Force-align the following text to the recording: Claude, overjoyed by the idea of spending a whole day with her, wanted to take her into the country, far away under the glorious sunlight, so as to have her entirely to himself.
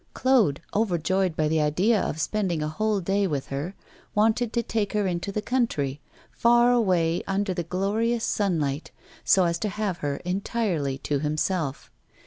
Claude, 0.15 0.63
overjoyed 0.73 1.35
by 1.35 1.47
the 1.47 1.61
idea 1.61 2.01
of 2.01 2.19
spending 2.19 2.63
a 2.63 2.67
whole 2.67 2.99
day 3.01 3.27
with 3.27 3.49
her, 3.49 3.75
wanted 4.15 4.51
to 4.51 4.63
take 4.63 4.93
her 4.93 5.05
into 5.05 5.31
the 5.31 5.43
country, 5.43 6.01
far 6.31 6.71
away 6.71 7.21
under 7.27 7.53
the 7.53 7.61
glorious 7.61 8.23
sunlight, 8.23 8.89
so 9.23 9.43
as 9.45 9.59
to 9.59 9.69
have 9.69 9.97
her 9.99 10.15
entirely 10.25 10.97
to 10.97 11.19
himself. 11.19 11.91